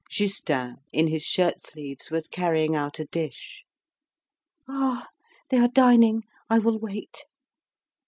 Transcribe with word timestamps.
Justin 0.09 0.77
in 0.91 1.09
his 1.09 1.21
shirt 1.21 1.61
sleeves 1.61 2.09
was 2.09 2.27
carrying 2.27 2.75
out 2.75 2.97
a 2.97 3.05
dish. 3.05 3.63
"Ah! 4.67 5.09
they 5.49 5.59
are 5.59 5.67
dining; 5.67 6.23
I 6.49 6.57
will 6.57 6.79
wait." 6.79 7.19